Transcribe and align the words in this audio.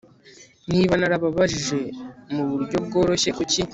niba 0.71 0.93
narababajije 0.99 1.79
muburyo 2.33 2.77
bworoshye, 2.85 3.29
kuki 3.37 3.61